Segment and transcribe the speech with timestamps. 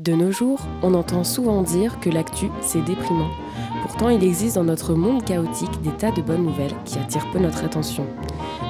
[0.00, 3.28] De nos jours, on entend souvent dire que l'actu, c'est déprimant.
[3.82, 7.38] Pourtant, il existe dans notre monde chaotique des tas de bonnes nouvelles qui attirent peu
[7.38, 8.06] notre attention.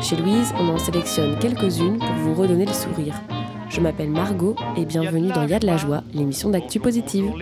[0.02, 3.14] Chez Louise, on en sélectionne quelques-unes pour vous redonner le sourire.
[3.68, 7.32] Je m'appelle Margot et bienvenue dans Y a de la joie, l'émission d'actu positive.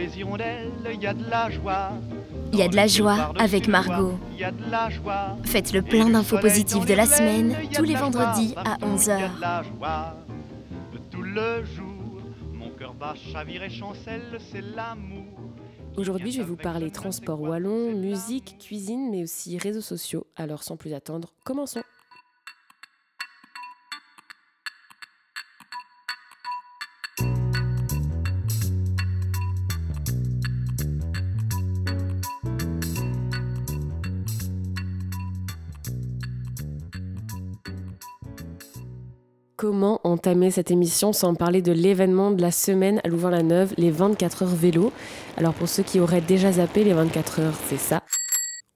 [2.52, 4.18] Il y a de la joie avec Margot.
[5.45, 9.30] Faites le plein d'infos positives de la semaine tous les vendredis à 11h.
[15.96, 20.27] Aujourd'hui, je vais vous parler transport wallon, musique, cuisine, mais aussi réseaux sociaux.
[20.36, 21.82] Alors sans plus attendre, commençons.
[40.50, 44.92] Cette émission sans parler de l'événement de la semaine à Louvain-la-Neuve, les 24 heures vélo.
[45.37, 48.02] Alors pour ceux qui auraient déjà zappé, les 24 heures, c'est ça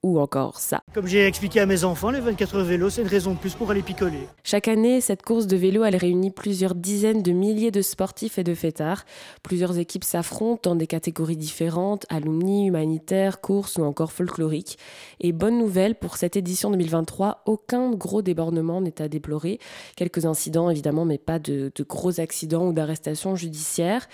[0.03, 0.83] ou encore ça.
[0.93, 3.55] Comme j'ai expliqué à mes enfants, les 24 heures vélo, c'est une raison de plus
[3.55, 4.27] pour aller picoler.
[4.43, 8.43] Chaque année, cette course de vélo, elle réunit plusieurs dizaines de milliers de sportifs et
[8.43, 9.05] de fêtards.
[9.43, 14.77] Plusieurs équipes s'affrontent dans des catégories différentes, alumni, humanitaire, course ou encore folklorique.
[15.21, 19.59] Et bonne nouvelle, pour cette édition 2023, aucun gros débordement n'est à déplorer.
[19.95, 24.07] Quelques incidents évidemment, mais pas de, gros accidents ou d'arrestations judiciaires.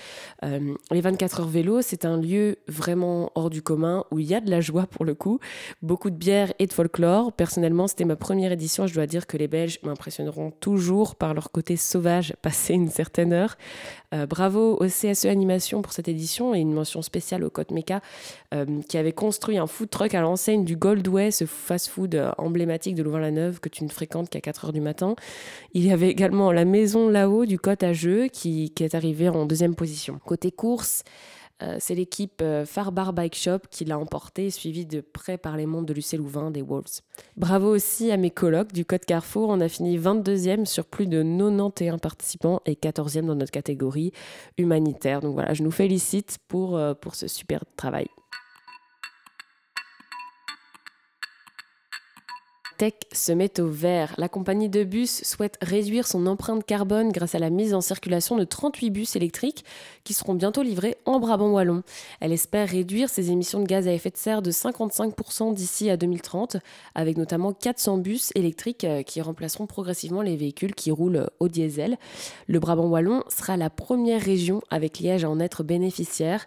[0.44, 4.36] Euh, les 24 heures vélo, c'est un lieu vraiment hors du commun où il y
[4.36, 5.40] a de la joie pour le coup
[5.82, 7.32] beaucoup de bière et de folklore.
[7.32, 8.88] Personnellement, c'était ma première édition.
[8.88, 13.34] Je dois dire que les Belges m'impressionneront toujours par leur côté sauvage passé une certaine
[13.34, 13.58] heure.
[14.14, 18.02] Euh, bravo au CSE Animation pour cette édition et une mention spéciale au Côte Meca
[18.54, 22.96] euh, qui avait construit un food truck à l'enseigne du Goldway, ce fast-food euh, emblématique
[22.96, 25.16] de Louvain-la-Neuve que tu ne fréquentes qu'à 4 heures du matin.
[25.74, 29.30] Il y avait également la maison là-haut du Côte à Jeux qui, qui est arrivée
[29.30, 30.20] en deuxième position.
[30.26, 31.04] Côté course,
[31.62, 35.66] euh, c'est l'équipe euh, Farbar Bike Shop qui l'a emporté, suivi de près par les
[35.66, 37.02] mondes de Lucé Louvain des Wolves.
[37.36, 39.50] Bravo aussi à mes colocs du Code Carrefour.
[39.50, 44.14] On a fini 22e sur plus de 91 participants et 14e dans notre catégorie
[44.58, 45.22] humanitaire.
[45.22, 48.08] Donc voilà, je nous félicite pour, euh, pour ce super travail.
[52.80, 54.16] Tech se met au vert.
[54.17, 58.38] La compagnie de bus souhaite réduire son empreinte carbone grâce à la mise en circulation
[58.38, 59.66] de 38 bus électriques
[60.06, 61.84] qui seront bientôt livrés en Brabant wallon.
[62.22, 65.98] Elle espère réduire ses émissions de gaz à effet de serre de 55% d'ici à
[65.98, 66.56] 2030,
[66.95, 71.98] avec notamment 400 bus électriques euh, qui remplaceront progressivement les véhicules qui roulent au diesel.
[72.48, 76.45] Le Brabant wallon sera la première région avec Liège à en être bénéficiaire.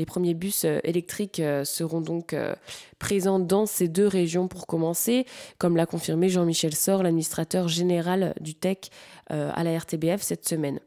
[0.00, 2.54] Les premiers bus euh, électriques euh, seront donc euh,
[2.98, 5.26] présents dans ces deux régions pour commencer,
[5.58, 8.90] comme l'a confirmé Jean-Michel Sor, l'administrateur général du TEC
[9.28, 10.80] à la RTBF cette semaine.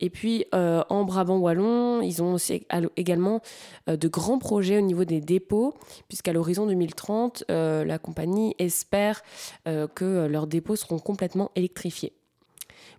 [0.00, 2.66] Et puis en Brabant Wallon, ils ont aussi
[2.96, 3.40] également
[3.86, 5.74] de grands projets au niveau des dépôts,
[6.08, 9.22] puisqu'à l'horizon 2030, la compagnie espère
[9.64, 12.12] que leurs dépôts seront complètement électrifiés.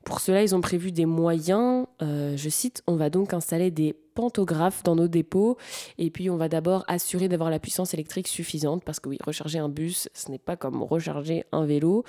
[0.06, 1.86] Pour cela, ils ont prévu des moyens.
[2.00, 5.58] je cite, on va donc installer des pantographe dans nos dépôts.
[6.00, 9.60] Et puis, on va d'abord assurer d'avoir la puissance électrique suffisante parce que oui, recharger
[9.60, 12.04] un bus, ce n'est pas comme recharger un vélo,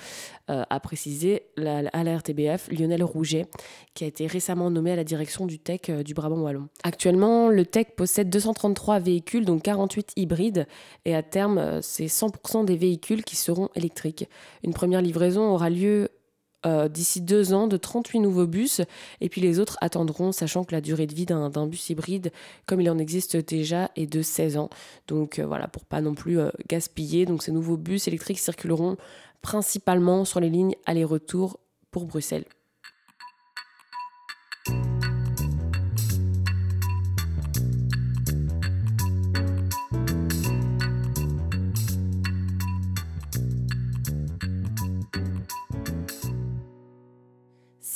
[0.49, 3.45] euh, a précisé à la RTBF Lionel Rouget,
[3.93, 6.69] qui a été récemment nommé à la direction du TEC euh, du Brabant Wallon.
[6.83, 10.65] Actuellement, le TEC possède 233 véhicules, dont 48 hybrides,
[11.05, 14.29] et à terme, euh, c'est 100% des véhicules qui seront électriques.
[14.63, 16.09] Une première livraison aura lieu
[16.65, 18.81] euh, d'ici deux ans de 38 nouveaux bus.
[19.21, 22.31] Et puis les autres attendront sachant que la durée de vie d'un bus hybride
[22.65, 24.69] comme il en existe déjà est de 16 ans.
[25.07, 27.25] Donc euh, voilà pour pas non plus euh, gaspiller.
[27.25, 28.97] Donc ces nouveaux bus électriques circuleront
[29.41, 31.59] principalement sur les lignes aller-retour
[31.91, 32.45] pour Bruxelles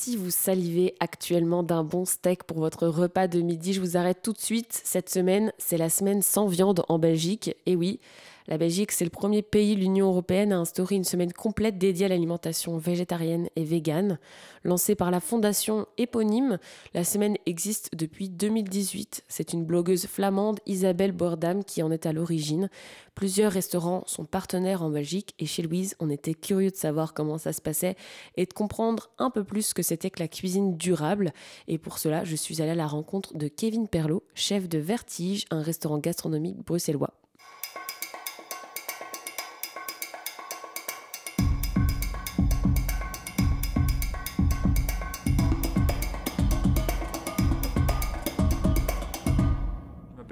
[0.03, 4.23] Si vous salivez actuellement d'un bon steak pour votre repas de midi, je vous arrête
[4.23, 4.81] tout de suite.
[4.83, 7.55] Cette semaine, c'est la semaine sans viande en Belgique.
[7.67, 7.99] Et oui,
[8.47, 12.05] la Belgique, c'est le premier pays de l'Union européenne à instaurer une semaine complète dédiée
[12.05, 14.19] à l'alimentation végétarienne et végane.
[14.63, 16.57] Lancée par la fondation éponyme,
[16.93, 19.23] la semaine existe depuis 2018.
[19.27, 22.69] C'est une blogueuse flamande, Isabelle Bordam, qui en est à l'origine.
[23.15, 27.37] Plusieurs restaurants sont partenaires en Belgique et chez Louise, on était curieux de savoir comment
[27.37, 27.95] ça se passait
[28.37, 31.33] et de comprendre un peu plus ce que c'était que la cuisine durable.
[31.67, 35.45] Et pour cela, je suis allée à la rencontre de Kevin Perlot, chef de Vertige,
[35.51, 37.13] un restaurant gastronomique bruxellois.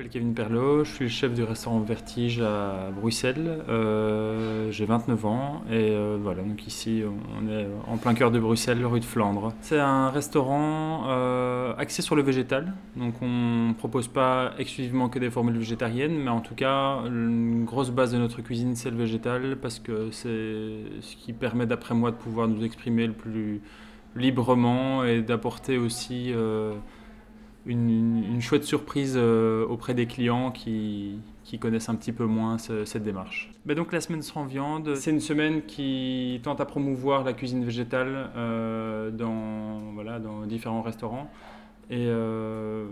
[0.10, 3.64] M'appelle Kevin Perlot, je suis le chef du restaurant Vertige à Bruxelles.
[3.70, 7.04] Euh, j'ai 29 ans et euh, voilà, donc ici
[7.40, 9.54] on est en plein cœur de Bruxelles, rue de Flandre.
[9.62, 15.20] C'est un restaurant euh, axé sur le végétal, donc on ne propose pas exclusivement que
[15.20, 18.98] des formules végétariennes, mais en tout cas, une grosse base de notre cuisine c'est le
[18.98, 20.28] végétal parce que c'est
[21.02, 23.62] ce qui permet d'après moi de pouvoir nous exprimer le plus
[24.16, 26.34] librement et d'apporter aussi
[27.66, 31.20] une, chouette surprise euh, auprès des clients qui,
[31.60, 33.50] connaissent un petit peu moins cette démarche.
[33.66, 37.66] Mais donc la semaine sans viande, c'est une semaine qui tente à promouvoir la cuisine
[37.66, 41.30] végétale euh, dans, voilà, dans différents restaurants.
[41.90, 42.86] Et euh,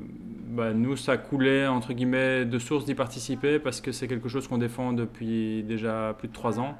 [0.49, 4.47] bah, nous, ça coulait entre guillemets de source d'y participer parce que c'est quelque chose
[4.47, 6.75] qu'on défend depuis déjà plus de trois ans.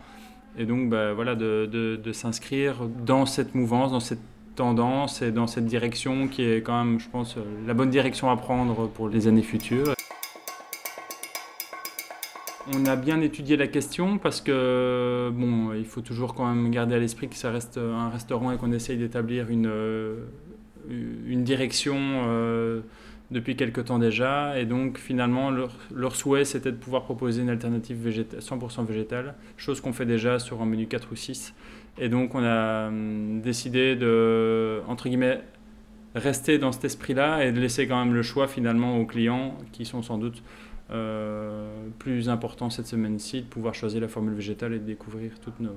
[0.57, 4.23] Et donc, bah, voilà, de, de s'inscrire dans cette mouvance, dans cette
[4.57, 8.35] tendance et dans cette direction qui est quand même, je pense, la bonne direction à
[8.35, 9.93] prendre pour les années futures.
[12.73, 16.95] On a bien étudié la question parce que bon, il faut toujours quand même garder
[16.95, 19.71] à l'esprit que ça reste un restaurant et qu'on essaye d'établir une,
[20.89, 22.81] une direction euh,
[23.31, 24.59] depuis quelque temps déjà.
[24.59, 29.79] Et donc finalement, leur, leur souhait c'était de pouvoir proposer une alternative 100% végétale, chose
[29.81, 31.53] qu'on fait déjà sur un menu 4 ou 6.
[31.99, 35.41] Et donc on a hum, décidé de, entre guillemets,
[36.15, 39.85] rester dans cet esprit-là et de laisser quand même le choix finalement aux clients qui
[39.85, 40.41] sont sans doute
[40.89, 45.59] euh, plus importants cette semaine-ci, de pouvoir choisir la formule végétale et de découvrir toutes
[45.59, 45.75] nos,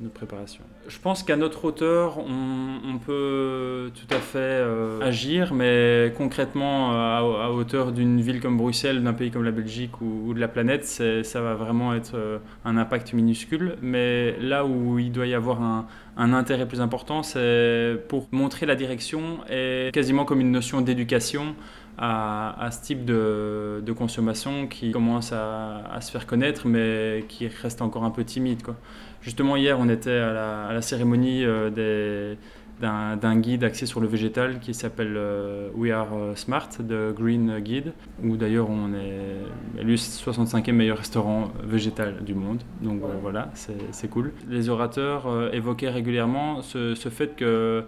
[0.00, 0.64] notre préparation.
[0.88, 7.44] Je pense qu'à notre hauteur, on, peut tout à fait euh, agir, mais concrètement, euh,
[7.44, 10.84] à, hauteur d'une ville comme Bruxelles, d'un pays comme la Belgique ou, de la planète,
[10.84, 13.76] ça va vraiment être euh, un impact minuscule.
[13.82, 15.86] Mais là où il doit y avoir un,
[16.16, 21.54] intérêt plus important, c'est pour montrer la direction et quasiment comme une notion d'éducation
[21.96, 27.82] à, ce type de, consommation qui commence à, à, se faire connaître, mais qui reste
[27.82, 28.62] encore un peu timide.
[28.62, 28.76] Quoi.
[29.22, 32.34] Justement, hier, on était à la, cérémonie euh,
[32.80, 37.60] d'un guide axé sur le végétal qui s'appelle euh, We Are euh, Smart, de Green
[37.60, 37.92] Guide,
[38.24, 42.62] où d'ailleurs on est élu 65e meilleur restaurant végétal du monde.
[42.80, 44.32] Donc voilà, c'est cool.
[44.48, 47.84] Les orateurs évoquaient régulièrement ce, fait que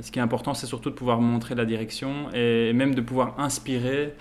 [0.00, 3.34] ce qui est important, c'est surtout de pouvoir montrer la direction et même de pouvoir
[3.38, 4.14] inspirer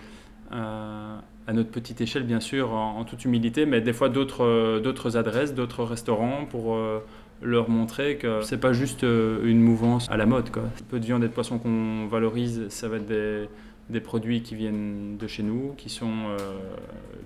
[1.47, 5.17] à notre petite échelle, bien sûr, en, toute humilité, mais des fois d'autres euh, d'autres
[5.17, 6.99] adresses, d'autres restaurants pour euh,
[7.41, 10.51] leur montrer que c'est pas juste euh, une mouvance à la mode.
[10.51, 10.63] Quoi.
[10.89, 13.49] Peu de viande et de poisson qu'on valorise, ça va être des,
[13.89, 16.37] des, produits qui viennent de chez nous, qui sont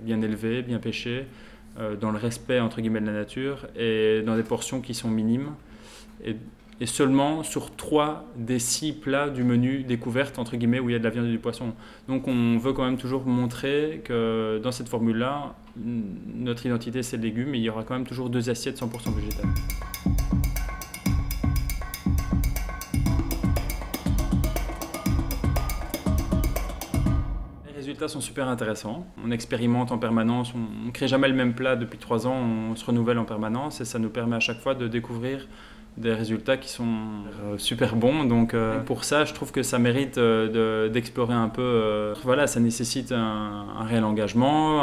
[0.01, 1.27] bien élevés, bien pêchés,
[2.01, 5.51] dans le respect entre guillemets de la nature et dans des portions qui sont minimes.
[6.79, 10.95] Et seulement sur trois des six plats du menu découverte, entre guillemets, où il y
[10.95, 11.73] a de la viande et du poisson.
[12.07, 17.23] Donc on veut quand même toujours montrer que dans cette formule-là, notre identité c'est le
[17.23, 19.45] légume, mais il y aura quand même toujours deux assiettes 100% végétales.
[27.65, 29.07] Les résultats sont super intéressants.
[29.23, 32.75] On expérimente en permanence, on ne crée jamais le même plat depuis trois ans, on
[32.75, 35.47] se renouvelle en permanence et ça nous permet à chaque fois de découvrir
[35.97, 36.85] des résultats qui sont
[37.43, 38.23] euh, super bons.
[38.23, 42.13] Donc euh, pour ça, je trouve que ça mérite euh, d'explorer un peu.
[42.23, 44.81] voilà, ça nécessite un, réel engagement,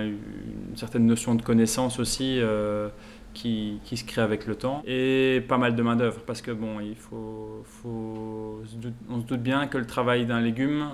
[0.00, 2.40] une certaine notion de connaissance aussi.
[3.34, 6.50] Qui, qui, se crée avec le temps et pas mal de main d'œuvre parce que
[6.50, 8.60] bon il faut, faut
[9.08, 10.90] on se doute bien que le travail d'un légume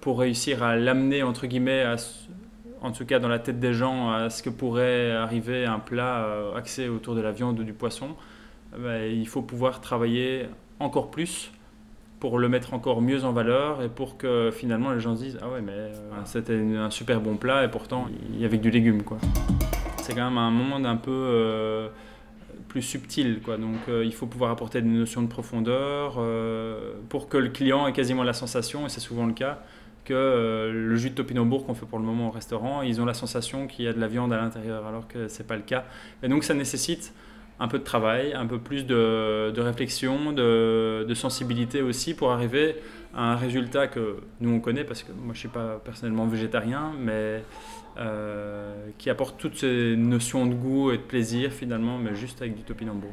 [0.00, 1.84] pour réussir à l'amener entre guillemets
[2.80, 6.26] en tout cas dans la tête des gens à ce que pourrait arriver un plat
[6.56, 8.16] axé autour de la viande ou du poisson
[8.78, 10.46] bah, il faut pouvoir travailler
[10.78, 11.52] encore plus
[12.20, 15.38] pour le mettre encore mieux en valeur et pour que finalement les gens se disent
[15.42, 15.90] ah ouais mais euh,
[16.26, 19.18] c'était un super bon plat et pourtant il y avait du légume quoi.
[19.96, 21.88] C'est quand même un monde un peu euh,
[22.68, 23.56] plus subtil quoi.
[23.56, 26.20] Donc euh, il faut pouvoir apporter des notions de profondeur
[27.08, 29.60] pour que le client ait quasiment la sensation et c'est souvent le cas
[30.04, 33.14] que le jus de topinambour qu'on fait pour le moment au restaurant ils ont la
[33.14, 35.84] sensation qu'il y a de la viande à l'intérieur alors que c'est pas le cas.
[36.22, 37.14] Et donc ça nécessite
[37.60, 42.76] un peu de travail, un peu plus de, réflexion, de, sensibilité aussi pour arriver
[43.14, 46.26] à un résultat que nous on connaît parce que moi je ne suis pas personnellement
[46.26, 47.42] végétarien, mais
[47.98, 52.56] euh, qui apporte toutes ces notions de goût et de plaisir finalement, mais juste avec
[52.56, 53.12] du topinambour.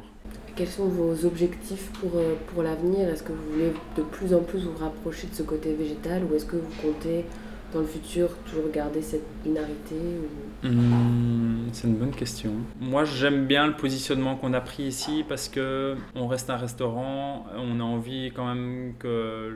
[0.56, 3.08] Quels sont vos objectifs pour, euh, pour l'avenir?
[3.08, 6.34] Est-ce que vous voulez de plus en plus vous rapprocher de ce côté végétal ou
[6.34, 7.24] est-ce que vous comptez
[7.72, 9.96] dans le futur toujours garder cette binarité
[10.62, 12.52] hmm, C'est une bonne question.
[12.80, 17.46] Moi, j'aime bien le positionnement qu'on a pris ici parce que on reste un restaurant,
[17.56, 19.54] on a envie quand même que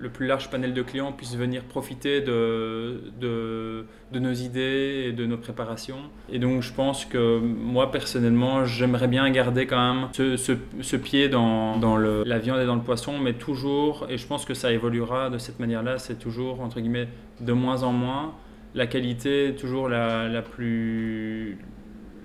[0.00, 5.26] le plus large panel de clients puisse venir profiter de, de, nos idées et de
[5.26, 5.98] nos préparations.
[6.30, 11.28] Et donc je pense que moi personnellement, j'aimerais bien garder quand même ce, ce, pied
[11.28, 14.54] dans, dans le, la viande et dans le poisson, mais toujours, et je pense que
[14.54, 17.08] ça évoluera de cette manière-là, c'est toujours, entre guillemets,
[17.40, 18.34] de moins en moins.
[18.74, 21.58] La qualité toujours la, la plus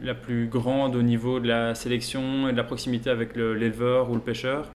[0.01, 4.15] la plus grande au niveau de la sélection et de la proximité avec l'éleveur ou
[4.15, 4.69] le pêcheur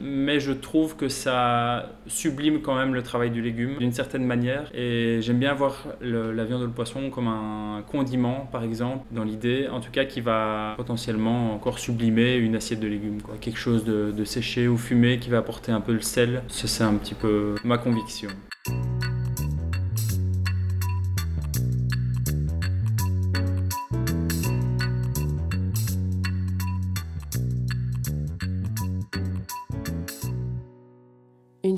[0.00, 4.70] mais je trouve que ça sublime quand même le travail du légume d'une certaine manière.
[4.74, 9.24] Et j'aime bien voir la viande ou le poisson comme un condiment, par exemple, dans
[9.24, 13.20] l'idée, en tout cas, qui va potentiellement encore sublimer une assiette de légumes.
[13.22, 13.34] Quoi.
[13.40, 16.42] Quelque chose de, séché ou fumé qui va apporter un peu le sel.
[16.48, 18.28] C'est un petit peu ma conviction.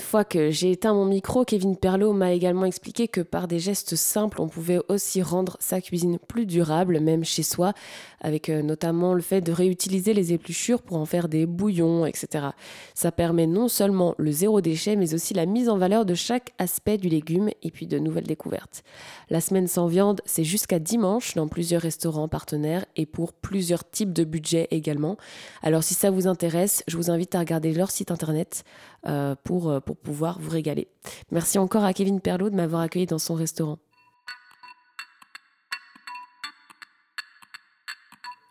[0.03, 3.97] Fois que j'ai éteint mon micro, Kevin Perlot m'a également expliqué que par des gestes
[3.97, 7.73] simples, on pouvait aussi rendre sa cuisine plus durable, même chez soi,
[8.21, 12.49] avec euh, notamment le fait de réutiliser les épluchures pour en faire des bouillons, etc.
[12.95, 16.53] Ça permet non seulement le zéro déchet, mais aussi la mise en valeur de chaque
[16.59, 18.83] aspect du légume et puis de nouvelles découvertes.
[19.31, 24.13] La semaine sans viande, c'est jusqu'à dimanche dans plusieurs restaurants partenaires et pour plusieurs types
[24.13, 25.17] de budgets également.
[25.63, 28.65] Alors si ça vous intéresse, je vous invite à regarder leur site internet
[29.07, 30.89] euh, pour, euh, pour pouvoir vous régaler.
[31.31, 33.79] Merci encore à Kevin Perlot de m'avoir accueilli dans son restaurant.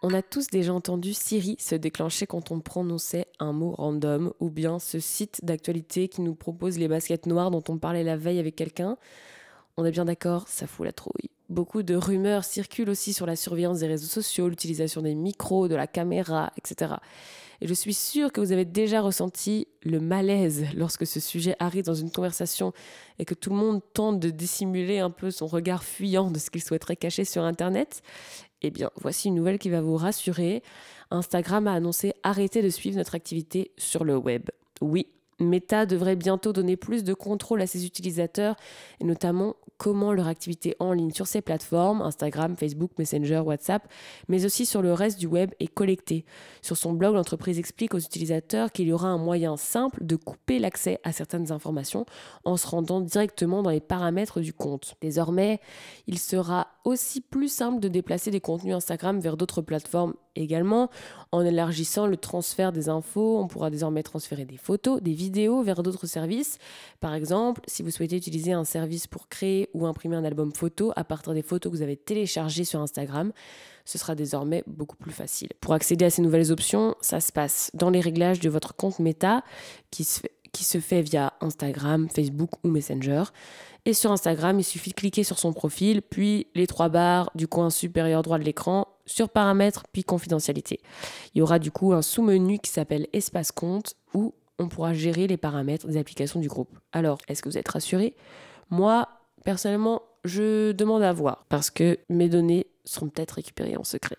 [0.03, 4.51] On a tous déjà entendu Siri se déclencher quand on prononçait un mot random, ou
[4.51, 8.39] bien ce site d'actualité qui nous propose les baskets noires dont on parlait la veille
[8.39, 8.97] avec quelqu'un.
[9.77, 11.31] On est bien d'accord, ça fout la trouille.
[11.51, 15.75] Beaucoup de rumeurs circulent aussi sur la surveillance des réseaux sociaux, l'utilisation des micros, de
[15.75, 16.93] la caméra, etc.
[17.59, 21.83] Et je suis sûre que vous avez déjà ressenti le malaise lorsque ce sujet arrive
[21.83, 22.71] dans une conversation
[23.19, 26.51] et que tout le monde tente de dissimuler un peu son regard fuyant de ce
[26.51, 28.01] qu'il souhaiterait cacher sur Internet.
[28.61, 30.63] Eh bien, voici une nouvelle qui va vous rassurer.
[31.09, 34.43] Instagram a annoncé arrêter de suivre notre activité sur le web.
[34.79, 35.07] Oui,
[35.41, 38.55] Meta devrait bientôt donner plus de contrôle à ses utilisateurs
[38.99, 43.87] et notamment comment leur activité en ligne sur ces plateformes, Instagram, Facebook, Messenger, WhatsApp,
[44.27, 46.23] mais aussi sur le reste du web est collectée.
[46.61, 50.59] Sur son blog, l'entreprise explique aux utilisateurs qu'il y aura un moyen simple de couper
[50.59, 52.05] l'accès à certaines informations
[52.45, 54.95] en se rendant directement dans les paramètres du compte.
[55.01, 55.59] Désormais,
[56.05, 60.89] il sera aussi plus simple de déplacer des contenus Instagram vers d'autres plateformes également.
[61.31, 65.83] En élargissant le transfert des infos, on pourra désormais transférer des photos, des vidéos vers
[65.83, 66.57] d'autres services.
[66.99, 70.91] Par exemple, si vous souhaitez utiliser un service pour créer ou imprimer un album photo
[70.95, 73.31] à partir des photos que vous avez téléchargées sur Instagram,
[73.85, 75.49] ce sera désormais beaucoup plus facile.
[75.59, 78.99] Pour accéder à ces nouvelles options, ça se passe dans les réglages de votre compte
[78.99, 79.43] Meta
[79.89, 83.23] qui se fait, qui se fait via Instagram, Facebook ou Messenger.
[83.85, 87.47] Et sur Instagram, il suffit de cliquer sur son profil, puis les trois barres du
[87.47, 90.79] coin supérieur droit de l'écran sur paramètres puis confidentialité.
[91.33, 95.25] Il y aura du coup un sous-menu qui s'appelle espace compte où on pourra gérer
[95.25, 96.77] les paramètres des applications du groupe.
[96.91, 98.15] Alors, est-ce que vous êtes rassuré
[98.69, 99.07] Moi,
[99.43, 104.17] personnellement, je demande à voir parce que mes données seront peut-être récupérées en secret.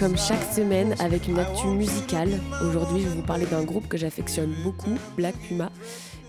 [0.00, 2.40] Comme chaque semaine avec une actu musicale.
[2.66, 5.70] Aujourd'hui, je vais vous parler d'un groupe que j'affectionne beaucoup, Black Puma.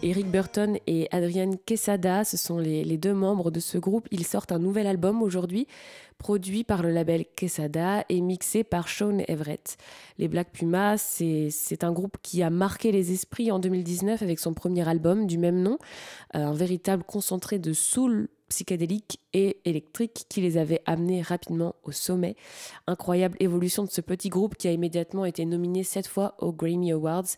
[0.03, 4.07] Eric Burton et Adrienne Quesada, ce sont les, les, deux membres de ce groupe.
[4.11, 5.67] Ils sortent un nouvel album aujourd'hui,
[6.21, 9.77] produit par le label Quesada et mixé par Sean Everett.
[10.19, 14.53] Les Black Puma, c'est un groupe qui a marqué les esprits en 2019 avec son
[14.53, 15.79] premier album du même nom,
[16.35, 21.91] euh, un véritable concentré de soul psychédélique et électrique qui les avait amenés rapidement au
[21.91, 22.35] sommet.
[22.85, 26.91] Incroyable évolution de ce petit groupe qui a immédiatement été nominé cette fois aux Grammy
[26.91, 27.29] Awards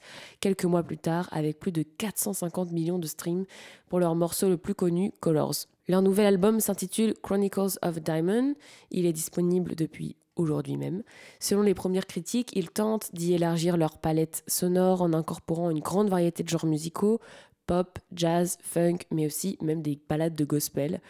[0.42, 3.46] quelques mois plus tard avec plus de 450 millions de streams
[3.88, 5.68] pour leur morceau le plus connu, Colors.
[5.88, 8.56] Leur nouvel album s'intitule Chronicles of Diamond.
[8.92, 11.04] Il est disponible depuis aujourd'hui même.
[11.40, 16.10] Selon les premières critiques, ils tentent d'y élargir leur palette sonore en incorporant une grande
[16.10, 17.20] variété de genres musicaux,
[17.68, 21.02] pop, jazz, funk, mais aussi même des ballades de gospel.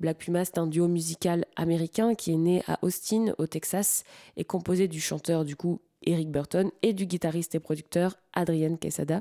[0.00, 4.04] Black Puma, c'est un duo musical américain qui est né à Austin, au Texas,
[4.36, 9.20] et composé du chanteur du coup Eric Burton et du guitariste et producteur Adrian Quesada.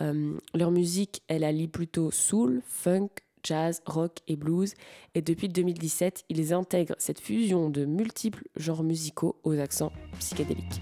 [0.00, 3.08] Euh, leur musique, elle allie plutôt soul, funk,
[3.42, 4.74] jazz, rock et blues,
[5.14, 10.80] et depuis 2017, ils intègrent cette fusion de multiples genres musicaux aux accents psychédéliques.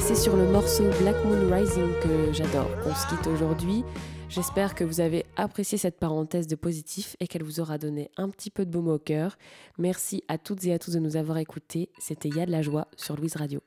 [0.00, 3.84] Sur le morceau Black Moon Rising que j'adore qu'on se quitte aujourd'hui.
[4.28, 8.28] J'espère que vous avez apprécié cette parenthèse de positif et qu'elle vous aura donné un
[8.28, 9.38] petit peu de baume au cœur.
[9.78, 11.90] Merci à toutes et à tous de nous avoir écoutés.
[11.98, 13.60] C'était Ya de la joie sur Louise Radio.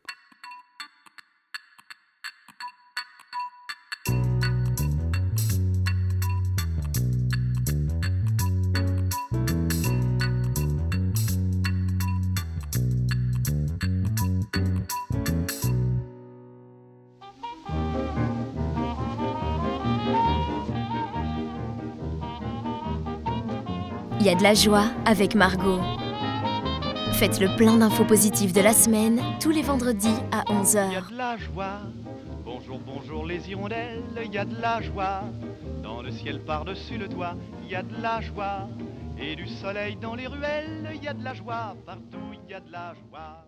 [24.19, 25.79] Il y a de la joie avec Margot.
[27.13, 30.87] Faites le plein d'infos positives de la semaine tous les vendredis à 11h.
[30.87, 31.81] Il y a de la joie.
[32.43, 35.21] Bonjour, bonjour les hirondelles, il y a de la joie.
[35.83, 38.67] Dans le ciel par-dessus le toit, il y a de la joie.
[39.19, 41.75] Et du soleil dans les ruelles, il y a de la joie.
[41.85, 43.45] Partout, il y a de la joie.